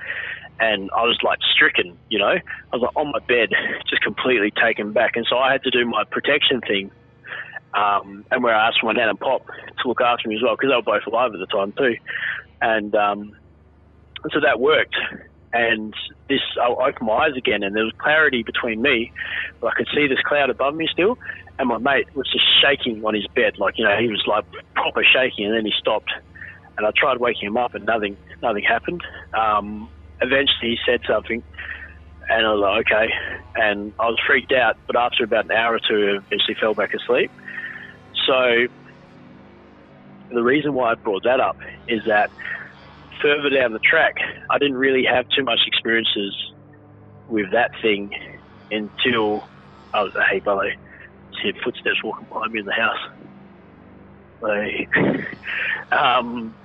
[0.59, 2.35] And I was like stricken, you know.
[2.35, 3.51] I was like on my bed,
[3.91, 5.17] just completely taken back.
[5.17, 6.91] And so I had to do my protection thing,
[7.75, 10.57] um, and where I asked my nan and pop to look after me as well,
[10.57, 11.97] because they were both alive at the time too.
[12.61, 13.37] And, um,
[14.33, 14.97] so that worked.
[15.53, 15.95] And
[16.29, 19.13] this, I opened my eyes again, and there was clarity between me,
[19.61, 21.19] but I could see this cloud above me still
[21.59, 24.45] and my mate was just shaking on his bed, like you know he was like
[24.75, 26.13] proper shaking, and then he stopped,
[26.77, 29.03] and I tried waking him up, and nothing nothing happened.
[29.35, 29.89] Um,
[30.21, 31.43] eventually, he said something,
[32.29, 33.13] and I was like, okay,
[33.55, 36.75] and I was freaked out, but after about an hour or two, I eventually fell
[36.75, 37.33] back asleep.
[38.27, 38.67] So
[40.31, 41.57] the reason why I brought that up
[41.89, 42.31] is that
[43.23, 44.15] further down the track,
[44.51, 46.37] I didn't really have too much experiences
[47.29, 48.11] with that thing
[48.71, 49.49] until
[49.95, 50.73] I was like, hey brother
[51.43, 52.99] hear footsteps walking behind me in the house.
[54.41, 54.89] Like,
[55.99, 56.57] um,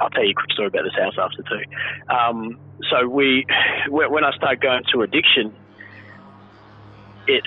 [0.00, 2.14] I'll tell you a quick story about this house after too.
[2.14, 2.58] Um,
[2.90, 3.46] so we,
[3.88, 5.54] when I started going to addiction,
[7.26, 7.44] it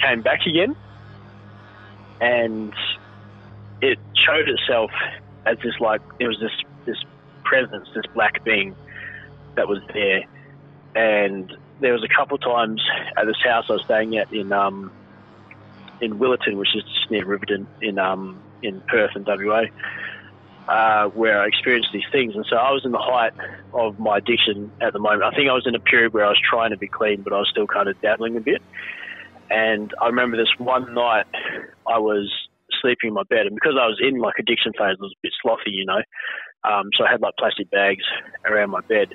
[0.00, 0.76] came back again,
[2.20, 2.72] and
[3.80, 4.90] it showed itself
[5.46, 6.52] as this like there was this
[6.86, 6.98] this
[7.44, 8.76] presence, this black being
[9.54, 10.24] that was there,
[10.94, 12.82] and there was a couple times
[13.16, 14.92] at this house I was staying at in um,
[16.00, 19.64] in Willetton, which is just near Riverton in um, in Perth and WA,
[20.68, 22.34] uh, where I experienced these things.
[22.34, 23.32] And so I was in the height
[23.74, 25.24] of my addiction at the moment.
[25.24, 27.32] I think I was in a period where I was trying to be clean, but
[27.32, 28.62] I was still kind of dabbling a bit.
[29.50, 31.26] And I remember this one night
[31.86, 32.32] I was
[32.80, 35.22] sleeping in my bed, and because I was in like addiction phase, I was a
[35.22, 36.02] bit slothy, you know.
[36.64, 38.04] Um, so I had like plastic bags
[38.46, 39.08] around my bed,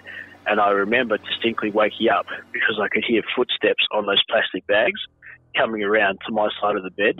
[0.46, 5.00] and I remember distinctly waking up because I could hear footsteps on those plastic bags
[5.56, 7.18] coming around to my side of the bed,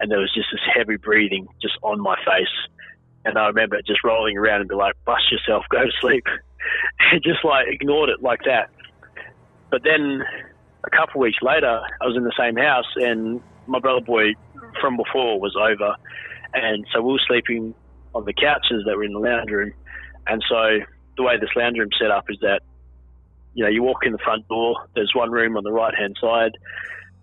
[0.00, 2.54] and there was just this heavy breathing just on my face.
[3.24, 6.24] And I remember just rolling around and be like, "Bust yourself, go to sleep,"
[7.12, 8.70] and just like ignored it like that.
[9.70, 10.22] But then
[10.84, 14.34] a couple of weeks later, I was in the same house, and my brother boy
[14.80, 15.94] from before was over,
[16.54, 17.74] and so we were sleeping
[18.14, 19.72] on the couches that were in the lounge room.
[20.26, 20.80] And so
[21.16, 22.60] the way this lounge room set up is that,
[23.54, 26.16] you know, you walk in the front door, there's one room on the right hand
[26.20, 26.52] side,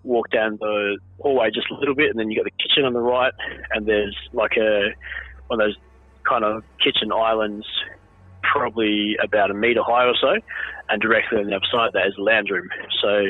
[0.03, 2.93] walk down the hallway just a little bit, and then you got the kitchen on
[2.93, 3.33] the right,
[3.71, 4.93] and there's like a
[5.47, 5.77] one of those
[6.27, 7.65] kind of kitchen islands,
[8.43, 10.35] probably about a metre high or so,
[10.89, 12.69] and directly on the other side of that is lounge room.
[13.01, 13.27] So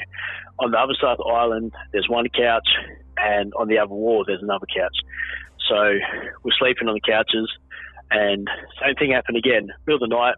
[0.60, 2.67] on the other side of the island, there's one couch,
[3.17, 4.95] and on the other wall, there's another couch.
[5.69, 5.75] So
[6.43, 7.51] we're sleeping on the couches,
[8.12, 8.47] and
[8.83, 9.69] same thing happened again.
[9.86, 10.36] Middle of the night,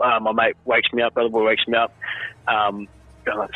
[0.00, 1.94] uh, my mate wakes me up, brother boy wakes me up.
[2.46, 2.86] Um,
[3.26, 3.50] like,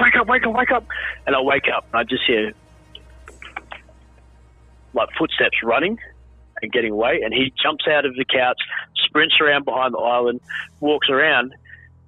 [0.00, 0.84] wake up, wake up, wake up.
[1.26, 2.52] And I wake up, and I just hear
[4.94, 5.98] like footsteps running
[6.62, 7.20] and getting away.
[7.24, 8.58] And he jumps out of the couch,
[9.06, 10.40] sprints around behind the island,
[10.80, 11.54] walks around,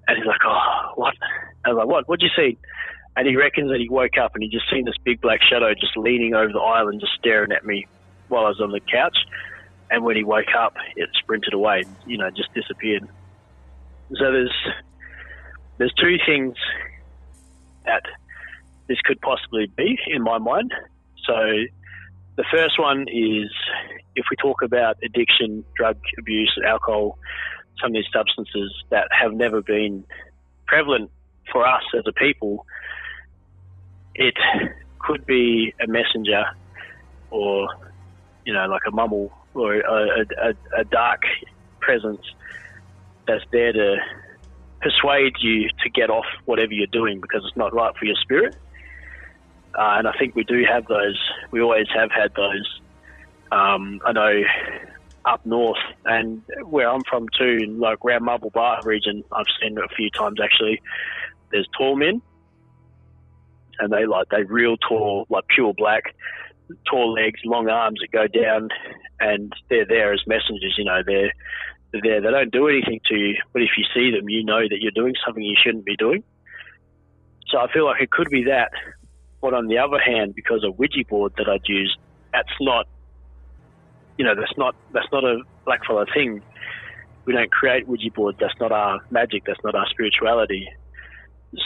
[0.06, 1.14] and he's like, oh, what?
[1.64, 2.08] I was like, what?
[2.08, 2.58] What'd you see?
[3.16, 5.74] And he reckons that he woke up and he just seen this big black shadow
[5.74, 7.86] just leaning over the island, just staring at me
[8.28, 9.16] while I was on the couch.
[9.90, 13.08] And when he woke up, it sprinted away, you know, just disappeared.
[14.16, 14.54] So there's
[15.78, 16.54] there's two things
[17.84, 18.02] that
[18.86, 20.72] this could possibly be in my mind.
[21.26, 21.34] So
[22.36, 23.50] the first one is
[24.18, 27.18] if we talk about addiction, drug abuse, alcohol,
[27.80, 30.04] some of these substances that have never been
[30.66, 31.10] prevalent
[31.52, 32.66] for us as a people,
[34.14, 34.34] it
[34.98, 36.44] could be a messenger
[37.30, 37.68] or,
[38.44, 41.22] you know, like a mumble or a, a, a dark
[41.80, 42.20] presence
[43.28, 43.96] that's there to
[44.80, 48.56] persuade you to get off whatever you're doing because it's not right for your spirit.
[49.74, 51.18] Uh, and I think we do have those.
[51.52, 52.80] We always have had those.
[53.50, 54.42] Um, I know
[55.24, 59.84] up north and where I'm from too, like around Marble Bar region, I've seen it
[59.84, 60.80] a few times actually.
[61.50, 62.20] There's tall men,
[63.78, 66.14] and they like they real tall, like pure black,
[66.90, 68.68] tall legs, long arms that go down,
[69.20, 70.74] and they're there as messengers.
[70.76, 71.32] You know, they're
[71.92, 72.20] they're there.
[72.20, 74.92] They don't do anything to you, but if you see them, you know that you're
[74.92, 76.22] doing something you shouldn't be doing.
[77.48, 78.70] So I feel like it could be that.
[79.40, 81.96] But on the other hand, because of Ouija board that I'd used,
[82.32, 82.86] that's not,
[84.18, 86.42] you know, that's not that's not a blackfellow thing.
[87.24, 88.38] We don't create Ouija boards.
[88.40, 89.44] That's not our magic.
[89.46, 90.68] That's not our spirituality.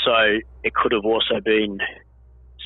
[0.05, 1.79] So it could have also been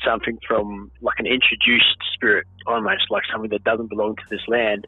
[0.05, 4.85] something from like an introduced spirit, almost like something that doesn't belong to this land.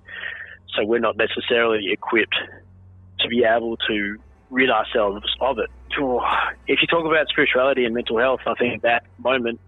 [0.76, 2.36] So we're not necessarily equipped
[3.20, 4.18] to be able to
[4.50, 5.70] rid ourselves of it.
[6.68, 9.60] If you talk about spirituality and mental health, I think that moment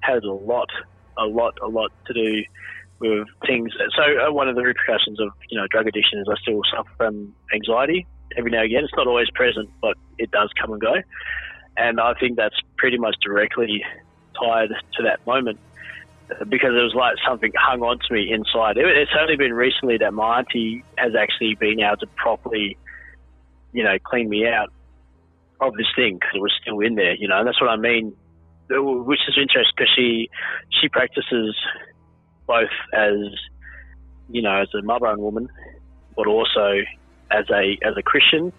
[0.00, 0.68] has a lot,
[1.18, 2.44] a lot, a lot to do
[3.00, 3.72] with things.
[3.96, 6.90] So uh, one of the repercussions of you know drug addiction is I still suffer
[6.96, 8.84] from anxiety every now and again.
[8.84, 10.94] It's not always present, but it does come and go.
[11.76, 13.84] And I think that's pretty much directly
[14.40, 15.58] tied to that moment
[16.48, 18.76] because it was like something hung on to me inside.
[18.76, 22.76] It, it's only been recently that my auntie has actually been able to properly,
[23.72, 24.72] you know, clean me out
[25.60, 27.76] of this thing because it was still in there, you know, and that's what I
[27.76, 28.14] mean,
[28.70, 30.30] which is interesting because she,
[30.80, 31.54] she practices
[32.46, 33.16] both as,
[34.28, 35.48] you know, as a mother and woman,
[36.16, 36.80] but also
[37.30, 38.52] as a, as a Christian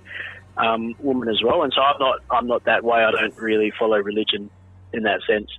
[0.57, 1.63] um, woman as well.
[1.63, 3.03] And so I'm not I'm not that way.
[3.03, 4.49] I don't really follow religion
[4.93, 5.49] in that sense.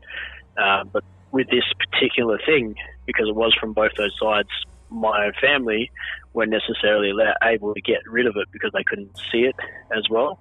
[0.57, 4.49] Uh, but with this particular thing, because it was from both those sides,
[4.91, 5.91] my own family
[6.33, 7.13] weren't necessarily
[7.43, 9.57] able to get rid of it because they couldn't see it
[9.97, 10.39] as well.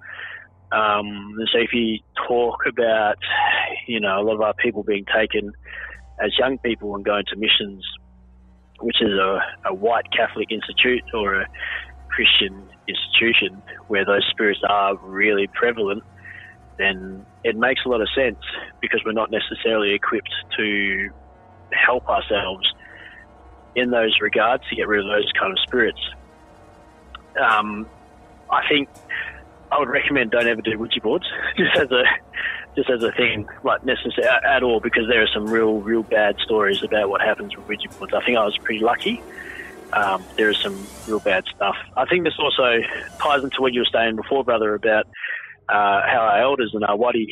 [0.72, 3.18] Um, so if you talk about,
[3.88, 5.54] you know, a lot of our people being taken
[6.24, 7.84] as young people and going to missions,
[8.80, 11.48] which is a, a white Catholic institute or a
[12.10, 16.04] Christian institution where those spirits are really prevalent,
[16.78, 18.40] then it makes a lot of sense
[18.82, 21.10] because we're not necessarily equipped to
[21.72, 22.66] help ourselves
[23.76, 26.00] in those regards to get rid of those kind of spirits.
[27.40, 27.88] Um,
[28.50, 28.90] I think
[29.72, 31.26] I would recommend don't ever do Ouija boards
[31.58, 32.04] just as a
[32.76, 36.38] just as a thing, like necessary at all, because there are some real real bad
[36.40, 38.14] stories about what happens with Ouija boards.
[38.14, 39.22] I think I was pretty lucky
[39.96, 41.76] um, there is some real bad stuff.
[41.96, 42.82] I think this also
[43.20, 45.08] ties into what you were saying before, brother, about
[45.70, 47.28] uh, how our elders and our wadi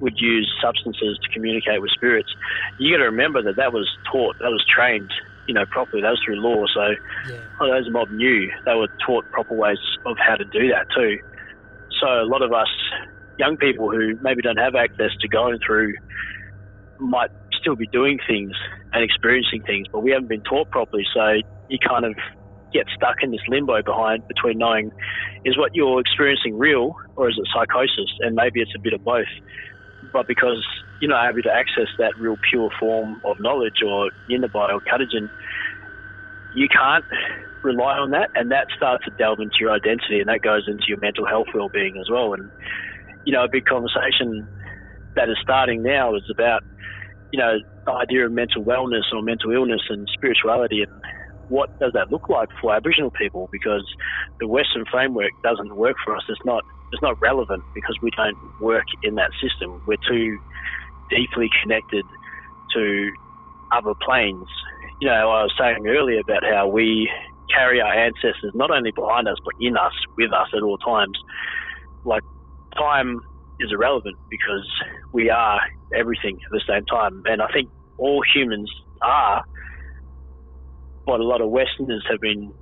[0.00, 2.28] would use substances to communicate with spirits.
[2.78, 5.12] You got to remember that that was taught, that was trained
[5.46, 6.02] you know, properly.
[6.02, 6.66] That was through law.
[6.74, 6.94] So
[7.30, 7.38] yeah.
[7.60, 11.20] those mob knew they were taught proper ways of how to do that too.
[12.00, 12.66] So a lot of us
[13.38, 15.94] young people who maybe don't have access to going through
[16.98, 17.30] might
[17.60, 18.52] still be doing things
[18.92, 21.04] and experiencing things, but we haven't been taught properly.
[21.14, 22.14] So you kind of
[22.72, 24.90] get stuck in this limbo behind between knowing
[25.44, 28.10] is what you're experiencing real or is it psychosis?
[28.20, 29.26] And maybe it's a bit of both.
[30.12, 30.64] But because
[31.00, 35.28] you're not able to access that real pure form of knowledge or Yinnabai or Katajan,
[36.54, 37.04] you can't
[37.62, 40.84] rely on that, and that starts to delve into your identity, and that goes into
[40.88, 42.32] your mental health well-being as well.
[42.32, 42.50] And
[43.26, 44.48] you know, a big conversation
[45.16, 46.62] that is starting now is about
[47.32, 51.02] you know the idea of mental wellness or mental illness and spirituality, and
[51.48, 53.48] what does that look like for Aboriginal people?
[53.52, 53.84] Because
[54.40, 56.22] the Western framework doesn't work for us.
[56.28, 56.62] It's not
[56.92, 59.82] it's not relevant because we don't work in that system.
[59.86, 60.38] We're too
[61.10, 62.04] deeply connected
[62.74, 63.10] to
[63.72, 64.46] other planes.
[65.00, 67.10] You know, I was saying earlier about how we
[67.54, 71.18] carry our ancestors not only behind us but in us, with us at all times.
[72.04, 72.22] Like
[72.78, 73.18] time
[73.60, 74.68] is irrelevant because
[75.12, 75.60] we are
[75.94, 78.70] everything at the same time, and I think all humans
[79.02, 79.42] are.
[81.06, 82.52] But a lot of Westerners have been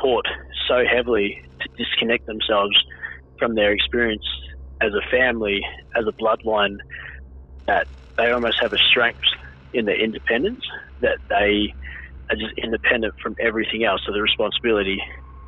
[0.00, 0.26] taught
[0.68, 2.76] so heavily to disconnect themselves
[3.38, 4.24] from their experience
[4.82, 5.60] as a family,
[5.96, 6.76] as a bloodline,
[7.66, 7.86] that
[8.16, 9.18] they almost have a strength
[9.72, 10.60] in their independence
[11.00, 11.72] that they
[12.30, 14.00] are just independent from everything else.
[14.06, 14.98] So the responsibility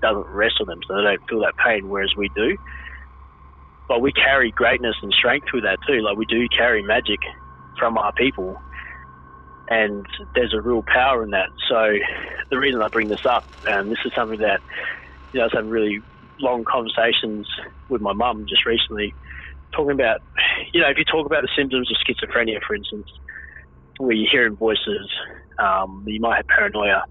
[0.02, 2.56] doesn't rest on them, so they don't feel that pain, whereas we do.
[3.90, 6.00] But we carry greatness and strength with that too.
[6.00, 7.18] Like we do carry magic
[7.76, 8.54] from our people,
[9.68, 11.48] and there's a real power in that.
[11.68, 11.90] So
[12.52, 14.60] the reason I bring this up, and this is something that
[15.32, 15.98] you know, I was having really
[16.38, 17.48] long conversations
[17.88, 19.12] with my mum just recently
[19.74, 20.20] talking about,
[20.72, 23.06] you know, if you talk about the symptoms of schizophrenia, for instance,
[23.98, 25.10] where you're hearing voices,
[25.58, 27.02] um, you might have paranoia.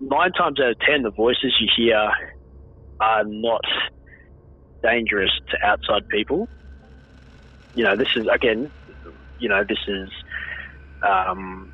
[0.00, 2.10] Nine times out of ten, the voices you hear
[3.00, 3.62] are not
[4.82, 6.48] dangerous to outside people.
[7.74, 8.70] You know, this is again,
[9.38, 10.10] you know, this is
[11.06, 11.72] um,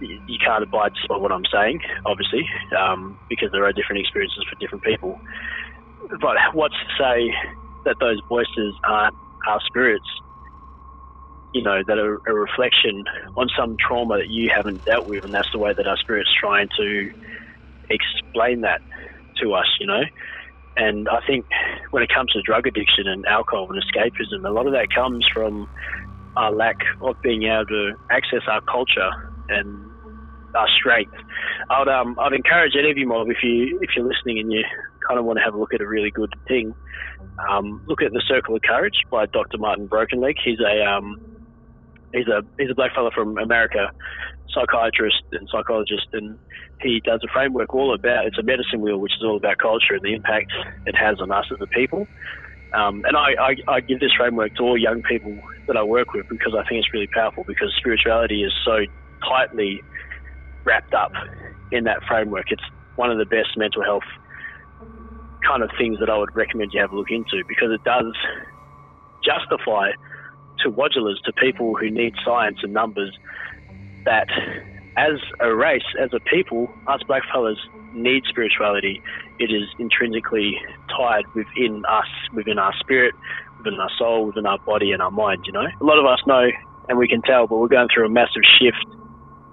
[0.00, 2.46] you can't abide by what I'm saying, obviously,
[2.78, 5.20] um, because there are different experiences for different people.
[6.20, 7.34] But what's to say
[7.84, 9.16] that those voices aren't
[9.48, 10.06] our spirits,
[11.52, 13.02] you know, that are a reflection
[13.36, 16.30] on some trauma that you haven't dealt with, and that's the way that our spirit's
[16.40, 17.08] trying to
[17.90, 18.80] explain that
[19.42, 20.02] to us, you know.
[20.76, 21.46] And I think
[21.90, 25.26] when it comes to drug addiction and alcohol and escapism, a lot of that comes
[25.32, 25.68] from
[26.36, 29.10] our lack of being able to access our culture
[29.48, 29.90] and
[30.54, 31.14] our strength.
[31.70, 34.62] I'd um, I'd encourage any of you mob if you if you're listening and you
[35.06, 36.74] kind of want to have a look at a really good thing,
[37.50, 39.58] um, look at the Circle of Courage by Dr.
[39.58, 40.36] Martin Brokenleg.
[40.42, 41.20] He's a um,
[42.12, 43.90] he's a he's a black fellow from America,
[44.52, 46.38] psychiatrist and psychologist, and
[46.80, 49.94] he does a framework all about it's a medicine wheel, which is all about culture
[49.94, 50.52] and the impact
[50.86, 52.06] it has on us as a people.
[52.72, 56.14] Um, and I, I, I, give this framework to all young people that I work
[56.14, 58.78] with because I think it's really powerful because spirituality is so
[59.28, 59.82] tightly
[60.64, 61.12] wrapped up
[61.70, 62.50] in that framework.
[62.50, 62.62] It's
[62.96, 64.08] one of the best mental health
[65.46, 68.14] kind of things that I would recommend you have a look into because it does
[69.22, 69.90] justify
[70.62, 73.16] to Wadjalas, to people who need science and numbers,
[74.04, 74.28] that
[74.96, 77.56] as a race, as a people, us blackfellas
[77.94, 79.02] need spirituality.
[79.38, 80.58] It is intrinsically
[80.96, 83.14] tied within us, within our spirit,
[83.58, 85.66] within our soul, within our body and our mind, you know.
[85.80, 86.50] A lot of us know
[86.88, 88.84] and we can tell, but we're going through a massive shift.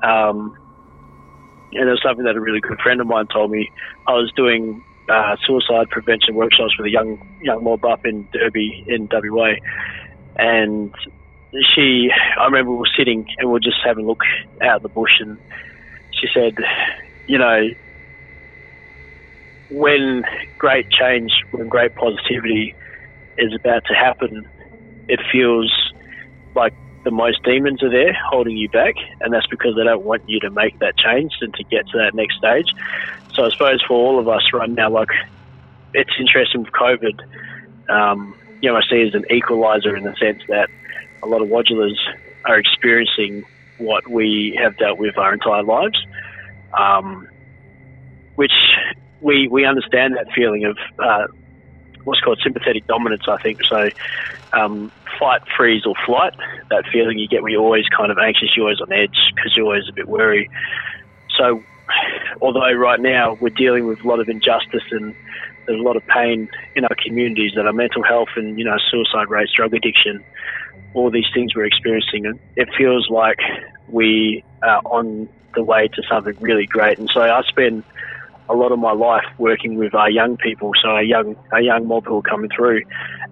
[0.03, 0.57] Um,
[1.71, 3.71] and it was something that a really good friend of mine told me.
[4.07, 8.83] I was doing uh, suicide prevention workshops with a young young mob up in Derby
[8.87, 9.53] in WA,
[10.39, 10.93] and
[11.75, 12.09] she,
[12.39, 14.21] I remember we were sitting and we were just having a look
[14.63, 15.37] out the bush, and
[16.11, 16.53] she said,
[17.27, 17.67] you know,
[19.69, 20.23] when
[20.57, 22.75] great change, when great positivity
[23.37, 24.43] is about to happen,
[25.07, 25.71] it feels
[26.55, 26.73] like
[27.03, 30.39] the most demons are there holding you back, and that's because they don't want you
[30.39, 32.67] to make that change and to get to that next stage.
[33.33, 35.09] So I suppose for all of us right now, like
[35.93, 37.19] it's interesting with COVID.
[37.93, 40.69] Um, you know, I see as an equalizer in the sense that
[41.23, 41.95] a lot of Wadjalas
[42.45, 43.43] are experiencing
[43.77, 45.97] what we have dealt with our entire lives,
[46.77, 47.27] um,
[48.35, 48.51] which
[49.21, 51.27] we we understand that feeling of uh,
[52.03, 53.23] what's called sympathetic dominance.
[53.27, 53.89] I think so.
[54.51, 56.33] Um, fight, freeze, or flight.
[56.69, 59.53] That feeling you get when you're always kind of anxious, you're always on edge because
[59.55, 60.49] you're always a bit worried.
[61.37, 61.63] So,
[62.41, 65.15] although right now we're dealing with a lot of injustice and
[65.65, 68.77] there's a lot of pain in our communities that are mental health and you know
[68.89, 70.23] suicide rates, drug addiction,
[70.93, 73.39] all these things we're experiencing, and it feels like
[73.87, 76.97] we are on the way to something really great.
[76.97, 77.83] And so I spend
[78.49, 81.87] a lot of my life working with our young people, so our young our young
[81.87, 82.81] mob who are coming through,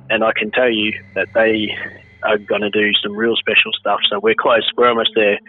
[0.09, 1.75] and I can tell you that they
[2.23, 3.99] are going to do some real special stuff.
[4.09, 5.39] So we're close, we're almost there,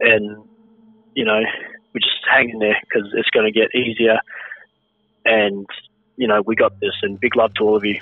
[0.00, 0.44] and
[1.14, 1.40] you know
[1.92, 4.18] we're just hanging there because it's going to get easier,
[5.24, 5.66] and
[6.20, 6.92] you know we got this.
[7.02, 8.00] And big love to all of you.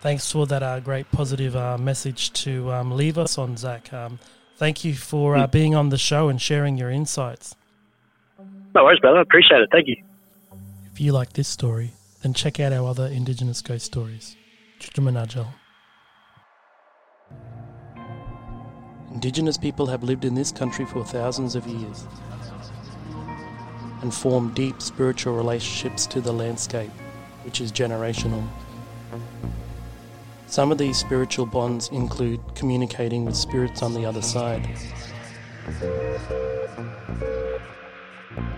[0.00, 3.92] Thanks for that uh, great positive uh, message to um, leave us on, Zach.
[3.92, 4.18] Um,
[4.56, 7.54] thank you for uh, being on the show and sharing your insights.
[8.74, 9.18] No worries, brother.
[9.18, 9.68] I appreciate it.
[9.70, 9.96] Thank you.
[10.92, 11.92] If you like this story,
[12.22, 14.36] then check out our other Indigenous ghost stories.
[14.80, 15.48] Chuchumanajal.
[19.12, 22.06] Indigenous people have lived in this country for thousands of years
[24.02, 26.90] and form deep spiritual relationships to the landscape,
[27.44, 28.46] which is generational.
[30.46, 34.68] Some of these spiritual bonds include communicating with spirits on the other side.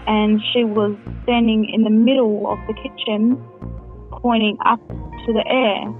[0.07, 3.43] And she was standing in the middle of the kitchen,
[4.23, 5.95] pointing up to the air.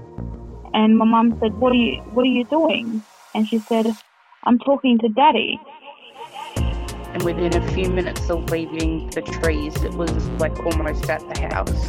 [0.73, 3.87] And my mum said, "What are you What are you doing?" And she said,
[4.43, 5.59] "I'm talking to Daddy."
[7.19, 10.09] And within a few minutes of leaving the trees, it was
[10.39, 11.85] like almost at the house.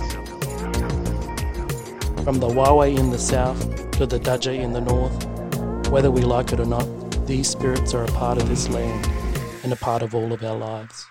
[2.25, 6.53] From the Wawe in the south to the Dudjay in the north, whether we like
[6.53, 6.85] it or not,
[7.29, 9.09] these spirits are a part of this land
[9.63, 11.07] and a part of all of our lives.